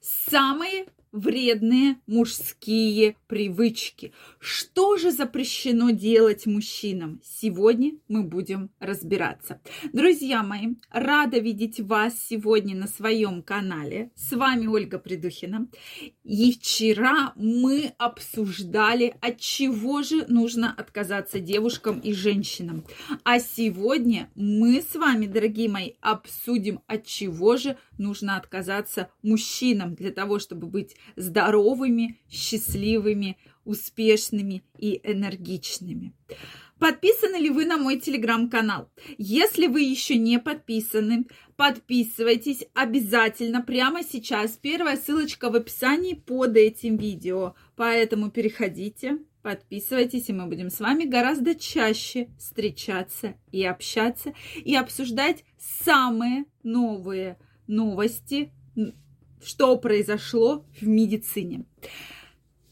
[0.00, 4.12] Самые вредные мужские привычки.
[4.38, 7.20] Что же запрещено делать мужчинам?
[7.24, 9.60] Сегодня мы будем разбираться.
[9.92, 14.10] Друзья мои, рада видеть вас сегодня на своем канале.
[14.14, 15.68] С вами Ольга Придухина.
[16.22, 22.84] И вчера мы обсуждали, от чего же нужно отказаться девушкам и женщинам.
[23.24, 30.10] А сегодня мы с вами, дорогие мои, обсудим, от чего же нужно отказаться мужчинам для
[30.10, 36.14] того, чтобы быть здоровыми, счастливыми, успешными и энергичными.
[36.78, 38.90] Подписаны ли вы на мой телеграм-канал?
[39.16, 44.58] Если вы еще не подписаны, подписывайтесь обязательно прямо сейчас.
[44.60, 47.54] Первая ссылочка в описании под этим видео.
[47.76, 55.44] Поэтому переходите, подписывайтесь, и мы будем с вами гораздо чаще встречаться и общаться, и обсуждать
[55.58, 58.52] самые новые новости,
[59.46, 61.64] что произошло в медицине.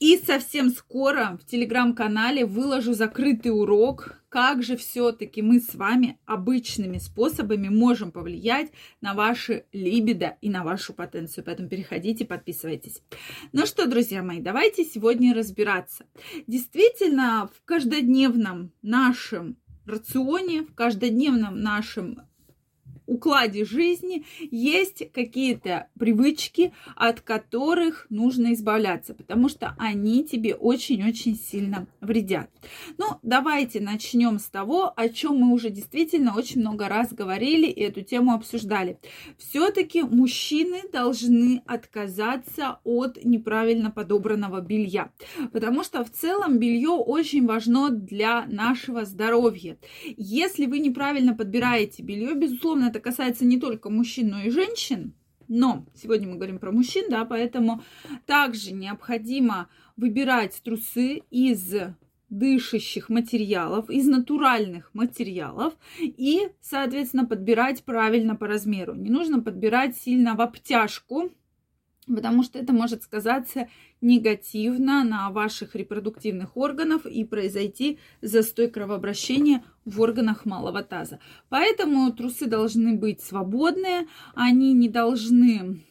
[0.00, 6.98] И совсем скоро в телеграм-канале выложу закрытый урок, как же все-таки мы с вами обычными
[6.98, 11.44] способами можем повлиять на ваши либидо и на вашу потенцию.
[11.44, 13.02] Поэтому переходите, подписывайтесь.
[13.52, 16.06] Ну что, друзья мои, давайте сегодня разбираться.
[16.48, 22.22] Действительно, в каждодневном нашем рационе, в каждодневном нашем
[23.12, 31.86] укладе жизни есть какие-то привычки, от которых нужно избавляться, потому что они тебе очень-очень сильно
[32.00, 32.50] вредят.
[32.98, 37.80] Ну, давайте начнем с того, о чем мы уже действительно очень много раз говорили и
[37.80, 38.98] эту тему обсуждали.
[39.38, 45.10] Все-таки мужчины должны отказаться от неправильно подобранного белья,
[45.52, 49.76] потому что в целом белье очень важно для нашего здоровья.
[50.16, 55.14] Если вы неправильно подбираете белье, безусловно, это касается не только мужчин, но и женщин.
[55.48, 57.82] Но сегодня мы говорим про мужчин, да, поэтому
[58.24, 61.74] также необходимо выбирать трусы из
[62.30, 68.94] дышащих материалов, из натуральных материалов и, соответственно, подбирать правильно по размеру.
[68.94, 71.30] Не нужно подбирать сильно в обтяжку,
[72.14, 73.68] потому что это может сказаться
[74.00, 81.18] негативно на ваших репродуктивных органах и произойти застой кровообращения в органах малого таза.
[81.48, 85.82] Поэтому трусы должны быть свободные, они не должны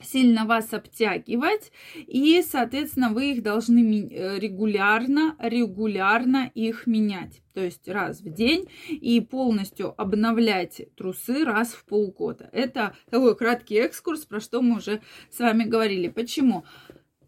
[0.00, 7.42] сильно вас обтягивать, и, соответственно, вы их должны э, регулярно, регулярно их менять.
[7.54, 12.50] То есть раз в день и полностью обновлять трусы раз в полгода.
[12.52, 16.08] Это такой краткий экскурс, про что мы уже с вами говорили.
[16.08, 16.64] Почему?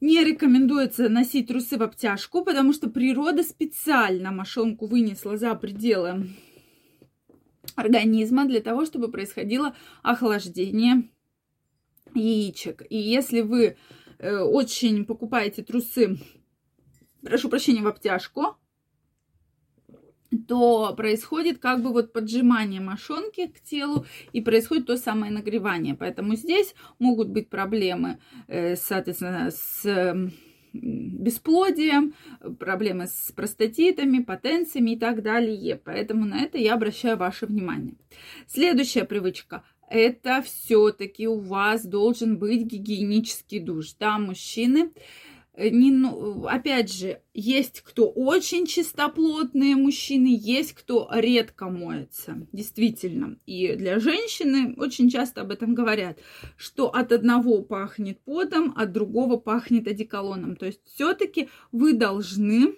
[0.00, 6.28] Не рекомендуется носить трусы в обтяжку, потому что природа специально мошонку вынесла за пределы
[7.74, 11.08] организма для того, чтобы происходило охлаждение
[12.18, 12.82] яичек.
[12.88, 13.76] И если вы
[14.18, 16.18] э, очень покупаете трусы,
[17.22, 18.56] прошу прощения, в обтяжку,
[20.46, 25.94] то происходит как бы вот поджимание мошонки к телу и происходит то самое нагревание.
[25.94, 29.84] Поэтому здесь могут быть проблемы, э, соответственно, с
[30.72, 32.14] бесплодием,
[32.58, 35.80] проблемы с простатитами, потенциями и так далее.
[35.82, 37.94] Поэтому на это я обращаю ваше внимание.
[38.46, 43.94] Следующая привычка это все-таки у вас должен быть гигиенический душ.
[43.98, 44.92] Да, мужчины,
[45.54, 53.38] э, не, ну, опять же, есть кто очень чистоплотные мужчины, есть кто редко моется, действительно.
[53.46, 56.18] И для женщины очень часто об этом говорят,
[56.56, 60.56] что от одного пахнет потом, от другого пахнет одеколоном.
[60.56, 62.74] То есть все-таки вы должны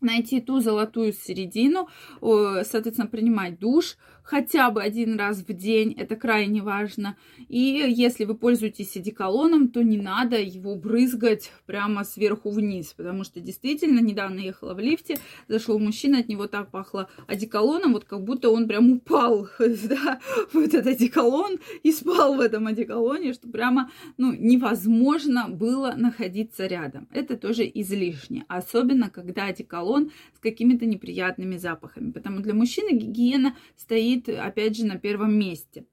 [0.00, 1.88] найти ту золотую середину,
[2.20, 7.16] соответственно, принимать душ хотя бы один раз в день, это крайне важно.
[7.48, 13.40] И если вы пользуетесь одеколоном, то не надо его брызгать прямо сверху вниз, потому что
[13.40, 18.50] действительно недавно ехала в лифте, зашел мужчина, от него так пахло одеколоном, вот как будто
[18.50, 20.20] он прям упал да,
[20.52, 27.06] в этот одеколон и спал в этом одеколоне, что прямо ну, невозможно было находиться рядом.
[27.12, 32.10] Это тоже излишне, особенно когда одеколон с какими-то неприятными запахами.
[32.10, 35.86] Потому для мужчины гигиена стоит, опять же, на первом месте.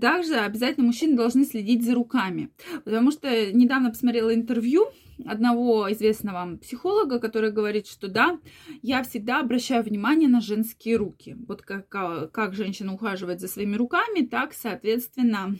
[0.00, 2.50] Также обязательно мужчины должны следить за руками.
[2.84, 4.86] Потому что недавно посмотрела интервью
[5.26, 8.38] одного известного психолога, который говорит, что да,
[8.82, 11.36] я всегда обращаю внимание на женские руки.
[11.46, 15.56] Вот как, как женщина ухаживает за своими руками, так, соответственно,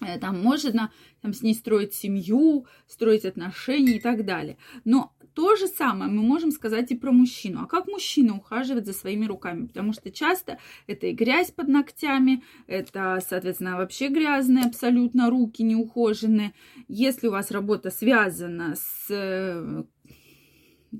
[0.00, 0.90] э, там можно
[1.20, 4.56] там, с ней строить семью, строить отношения и так далее.
[4.84, 7.62] Но то же самое мы можем сказать и про мужчину.
[7.62, 9.66] А как мужчина ухаживает за своими руками?
[9.66, 16.52] Потому что часто это и грязь под ногтями, это, соответственно, вообще грязные абсолютно руки неухоженные.
[16.88, 19.84] Если у вас работа связана с э,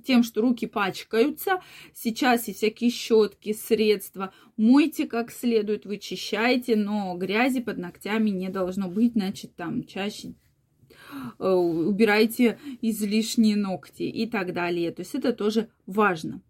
[0.05, 1.61] тем, что руки пачкаются.
[1.93, 4.33] Сейчас и всякие щетки, средства.
[4.57, 10.35] Мойте как следует, вычищайте, но грязи под ногтями не должно быть, значит, там чаще
[11.39, 14.91] убирайте излишние ногти и так далее.
[14.91, 16.41] То есть это тоже важно.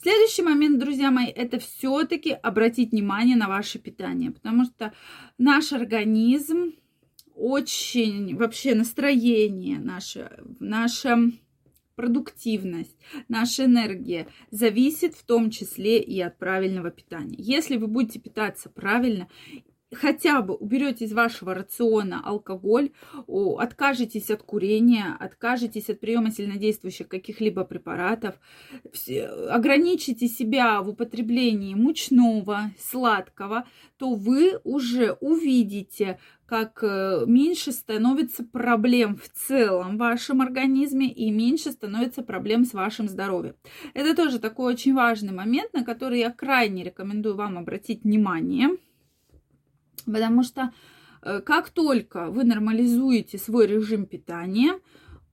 [0.00, 4.92] Следующий момент, друзья мои, это все-таки обратить внимание на ваше питание, потому что
[5.38, 6.72] наш организм
[7.34, 11.32] очень вообще настроение наше, наше
[11.96, 12.96] продуктивность,
[13.28, 17.36] наша энергия зависит в том числе и от правильного питания.
[17.38, 19.28] Если вы будете питаться правильно,
[19.94, 22.90] хотя бы уберете из вашего рациона алкоголь,
[23.26, 28.34] откажетесь от курения, откажетесь от приема сильнодействующих каких-либо препаратов,
[29.48, 39.16] ограничите себя в употреблении мучного, сладкого, то вы уже увидите, как э, меньше становится проблем
[39.16, 43.54] в целом в вашем организме и меньше становится проблем с вашим здоровьем.
[43.94, 48.70] Это тоже такой очень важный момент, на который я крайне рекомендую вам обратить внимание–
[50.06, 50.72] Потому что
[51.22, 54.78] э, как только вы нормализуете свой режим питания,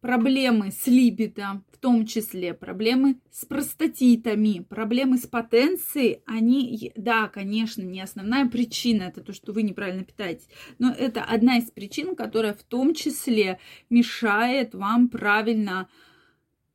[0.01, 7.83] проблемы с либидо, в том числе проблемы с простатитами, проблемы с потенцией, они, да, конечно,
[7.83, 10.47] не основная причина, это то, что вы неправильно питаетесь,
[10.79, 13.59] но это одна из причин, которая в том числе
[13.89, 15.87] мешает вам правильно,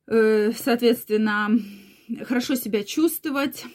[0.07, 1.49] э, соответственно,
[2.23, 3.65] хорошо себя чувствовать,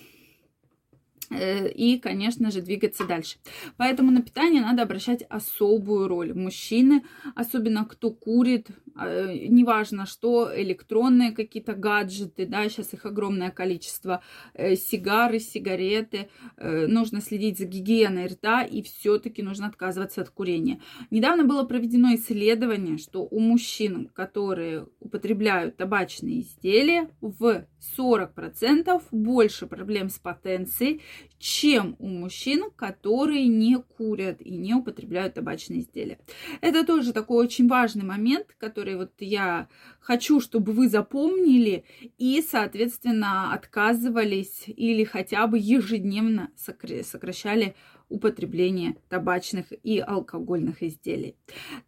[1.30, 3.36] и, конечно же, двигаться дальше.
[3.76, 6.34] Поэтому на питание надо обращать особую роль.
[6.34, 7.02] Мужчины,
[7.34, 14.22] особенно кто курит, неважно что, электронные какие-то гаджеты, да, сейчас их огромное количество,
[14.54, 20.80] э, сигары, сигареты, э, нужно следить за гигиеной рта и все-таки нужно отказываться от курения.
[21.10, 27.66] Недавно было проведено исследование, что у мужчин, которые употребляют табачные изделия, в
[27.96, 31.02] 40% больше проблем с потенцией,
[31.38, 36.18] чем у мужчин, которые не курят и не употребляют табачные изделия.
[36.60, 39.68] Это тоже такой очень важный момент, который вот я
[40.00, 41.84] хочу, чтобы вы запомнили
[42.18, 47.74] и, соответственно, отказывались или хотя бы ежедневно сокращали
[48.12, 51.34] употребления табачных и алкогольных изделий.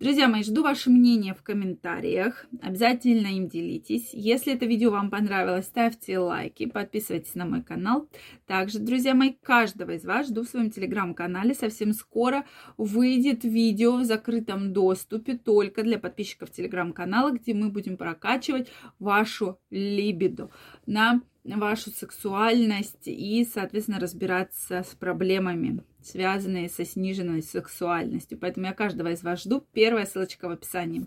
[0.01, 2.47] Друзья мои, жду ваше мнение в комментариях.
[2.63, 4.11] Обязательно им делитесь.
[4.13, 8.09] Если это видео вам понравилось, ставьте лайки, подписывайтесь на мой канал.
[8.47, 11.55] Также, друзья мои, каждого из вас жду в своем телеграм-канале.
[11.55, 12.45] Совсем скоро
[12.77, 18.69] выйдет видео в закрытом доступе только для подписчиков телеграм-канала, где мы будем прокачивать
[18.99, 20.51] вашу либидо
[20.87, 28.39] на вашу сексуальность и, соответственно, разбираться с проблемами, связанные со сниженной сексуальностью.
[28.39, 29.67] Поэтому я каждого из вас жду.
[29.73, 31.07] Первая ссылочка в описании.